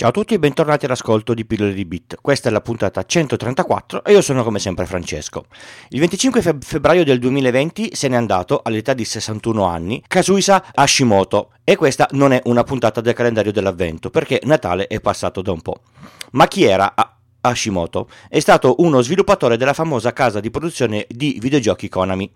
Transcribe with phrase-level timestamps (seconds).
[0.00, 2.16] Ciao a tutti e bentornati all'ascolto di Pillole di Bit.
[2.22, 5.44] Questa è la puntata 134 e io sono come sempre Francesco.
[5.90, 11.76] Il 25 febbraio del 2020 se n'è andato all'età di 61 anni Kazuisa Hashimoto e
[11.76, 15.82] questa non è una puntata del calendario dell'avvento perché Natale è passato da un po'.
[16.30, 16.94] Ma chi era
[17.40, 18.08] Hashimoto?
[18.28, 22.30] È stato uno sviluppatore della famosa casa di produzione di videogiochi Konami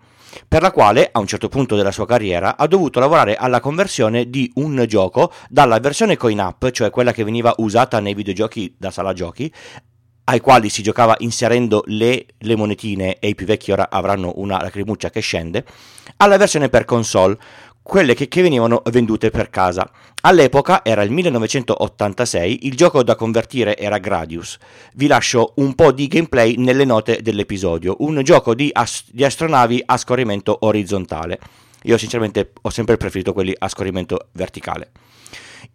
[0.47, 4.29] per la quale a un certo punto della sua carriera ha dovuto lavorare alla conversione
[4.29, 9.13] di un gioco dalla versione coin-up, cioè quella che veniva usata nei videogiochi da sala
[9.13, 9.51] giochi,
[10.27, 14.59] ai quali si giocava inserendo le, le, monetine e i più vecchi ora avranno una
[14.59, 15.63] lacrimuccia che scende,
[16.17, 17.37] alla versione per console,
[17.87, 19.87] quelle che, che, venivano vendute per casa.
[20.21, 24.57] All'epoca era il 1986, il gioco da convertire era Gradius.
[24.95, 29.83] Vi lascio un po' di gameplay nelle note dell'episodio, un gioco di, ast- di astronavi
[29.85, 31.37] a scorrimento orizzontale.
[31.83, 34.89] Io sinceramente ho sempre preferito quelli a scorrimento verticale.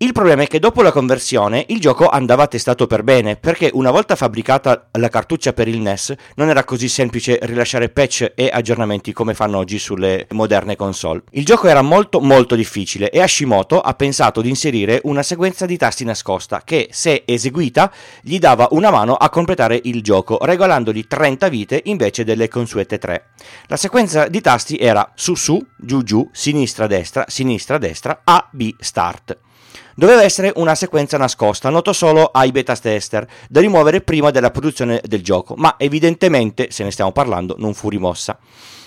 [0.03, 3.91] Il problema è che dopo la conversione il gioco andava testato per bene, perché una
[3.91, 9.13] volta fabbricata la cartuccia per il NES non era così semplice rilasciare patch e aggiornamenti
[9.13, 11.25] come fanno oggi sulle moderne console.
[11.33, 15.77] Il gioco era molto molto difficile e Hashimoto ha pensato di inserire una sequenza di
[15.77, 21.49] tasti nascosta che, se eseguita, gli dava una mano a completare il gioco, regalandogli 30
[21.51, 23.25] vite invece delle consuete 3.
[23.67, 28.75] La sequenza di tasti era su su, giù giù, sinistra destra, sinistra destra, A, B,
[28.79, 29.37] start.
[29.95, 35.01] Doveva essere una sequenza nascosta, noto solo ai beta tester, da rimuovere prima della produzione
[35.05, 38.39] del gioco, ma evidentemente, se ne stiamo parlando, non fu rimossa.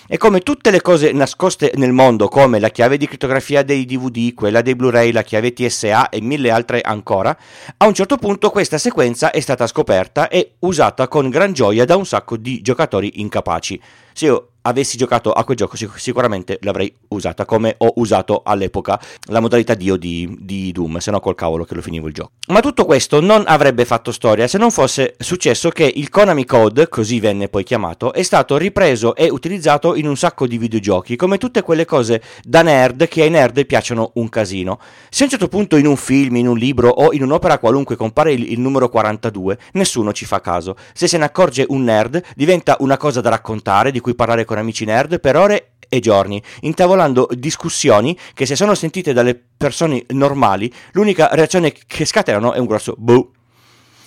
[0.06, 4.34] E come tutte le cose nascoste nel mondo, come la chiave di crittografia dei DVD,
[4.34, 7.34] quella dei Blu-ray, la chiave TSA e mille altre ancora,
[7.78, 11.96] a un certo punto questa sequenza è stata scoperta e usata con gran gioia da
[11.96, 13.80] un sacco di giocatori incapaci.
[14.12, 19.00] Se io avessi giocato a quel gioco sic- sicuramente l'avrei usata come ho usato all'epoca
[19.28, 22.32] la modalità Dio di, di Doom, se no col cavolo che lo finivo il gioco.
[22.48, 26.88] Ma tutto questo non avrebbe fatto storia se non fosse successo che il Konami Code,
[26.88, 31.38] così venne poi chiamato, è stato ripreso e utilizzato in un sacco di videogiochi, come
[31.38, 34.78] tutte quelle cose da nerd che ai nerd piacciono un casino.
[35.08, 37.96] Se a un certo punto in un film, in un libro o in un'opera qualunque
[37.96, 40.76] compare il, il numero 42, nessuno ci fa caso.
[40.92, 44.53] Se se ne accorge un nerd, diventa una cosa da raccontare, di cui parlare con
[44.54, 50.04] con amici nerd per ore e giorni, intavolando discussioni che se sono sentite dalle persone
[50.08, 53.30] normali, l'unica reazione che scatenano è un grosso boh.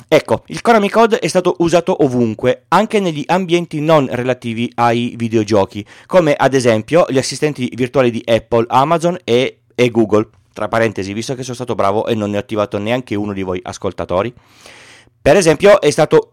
[0.08, 5.86] Ecco, il Konami Code è stato usato ovunque, anche negli ambienti non relativi ai videogiochi,
[6.06, 10.30] come ad esempio gli assistenti virtuali di Apple, Amazon e, e Google.
[10.54, 13.44] Tra parentesi, visto che sono stato bravo e non ne ho attivato neanche uno di
[13.44, 14.34] voi ascoltatori.
[15.22, 16.32] Per esempio, è stato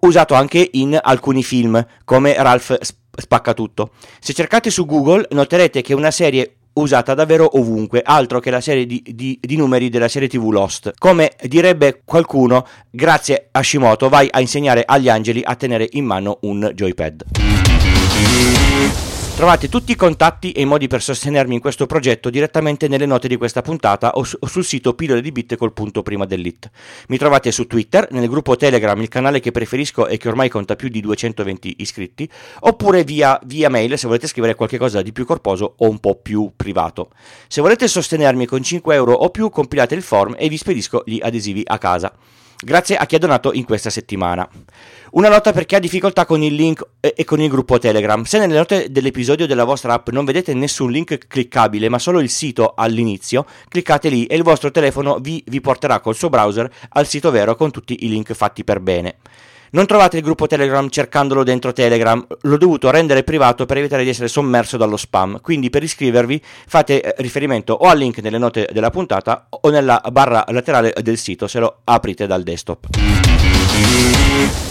[0.00, 2.76] usato anche in alcuni film, come Ralph
[3.16, 3.90] spacca tutto.
[4.20, 8.60] Se cercate su Google noterete che è una serie usata davvero ovunque, altro che la
[8.60, 10.92] serie di, di, di, numeri della serie TV Lost.
[10.98, 16.38] Come direbbe qualcuno, grazie a Shimoto vai a insegnare agli angeli a tenere in mano
[16.42, 17.24] un joypad.
[19.34, 23.28] Trovate tutti i contatti e i modi per sostenermi in questo progetto direttamente nelle note
[23.28, 26.70] di questa puntata o, su, o sul sito pillole di bit col punto prima dell'it.
[27.08, 30.76] Mi trovate su Twitter, nel gruppo Telegram, il canale che preferisco e che ormai conta
[30.76, 32.28] più di 220 iscritti,
[32.60, 36.52] oppure via, via mail se volete scrivere qualcosa di più corposo o un po' più
[36.54, 37.08] privato.
[37.48, 41.18] Se volete sostenermi con 5 euro o più, compilate il form e vi spedisco gli
[41.20, 42.12] adesivi a casa.
[42.64, 44.48] Grazie a chi ha donato in questa settimana.
[45.12, 48.22] Una nota per chi ha difficoltà con il link e con il gruppo Telegram.
[48.22, 52.30] Se nelle note dell'episodio della vostra app non vedete nessun link cliccabile, ma solo il
[52.30, 57.06] sito all'inizio, cliccate lì e il vostro telefono vi, vi porterà col suo browser al
[57.08, 59.16] sito vero con tutti i link fatti per bene.
[59.74, 64.10] Non trovate il gruppo Telegram cercandolo dentro Telegram, l'ho dovuto rendere privato per evitare di
[64.10, 68.68] essere sommerso dallo spam, quindi per iscrivervi fate eh, riferimento o al link nelle note
[68.70, 72.88] della puntata o nella barra laterale del sito se lo aprite dal desktop.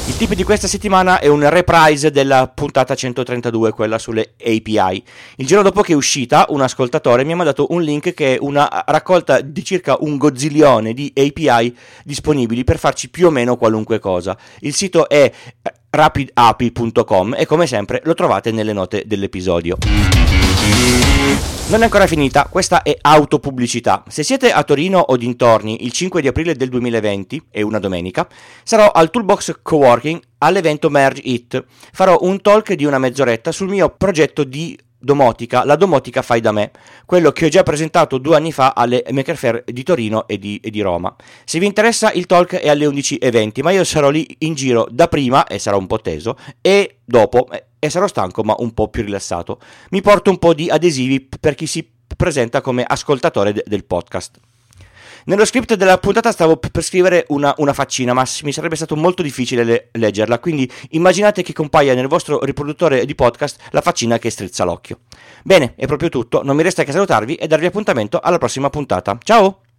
[0.08, 5.04] Il tip di questa settimana è un reprise della puntata 132, quella sulle API.
[5.38, 8.38] Il giorno dopo che è uscita, un ascoltatore mi ha mandato un link che è
[8.40, 14.00] una raccolta di circa un gozzilione di API disponibili per farci più o meno qualunque
[14.00, 14.36] cosa.
[14.60, 15.32] Il sito è
[15.90, 19.78] rapidapi.com e come sempre lo trovate nelle note dell'episodio.
[21.72, 24.04] Non è ancora finita, questa è autopubblicità.
[24.10, 28.28] Se siete a Torino o dintorni il 5 di aprile del 2020, è una domenica,
[28.64, 31.64] sarò al Toolbox Coworking all'evento Merge It.
[31.94, 36.52] Farò un talk di una mezz'oretta sul mio progetto di domotica, la domotica fai da
[36.52, 36.72] me,
[37.06, 40.60] quello che ho già presentato due anni fa alle Maker Fair di Torino e di,
[40.62, 41.16] e di, Roma.
[41.46, 45.08] Se vi interessa il talk è alle 11.20, ma io sarò lì in giro da
[45.08, 47.48] prima, e sarò un po' teso, e dopo,
[47.84, 49.60] e sarò stanco ma un po' più rilassato.
[49.90, 54.40] Mi porto un po' di adesivi per chi si presenta come ascoltatore de- del podcast.
[55.26, 59.24] Nello script della puntata stavo per scrivere una, una faccina, ma mi sarebbe stato molto
[59.24, 64.30] difficile le- leggerla, quindi immaginate che compaia nel vostro riproduttore di podcast la faccina che
[64.30, 65.00] strizza l'occhio.
[65.44, 69.18] Bene, è proprio tutto, non mi resta che salutarvi e darvi appuntamento alla prossima puntata.
[69.24, 69.71] Ciao!